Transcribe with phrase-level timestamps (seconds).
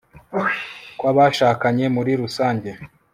[0.97, 2.69] kwa bashakanye muri rusange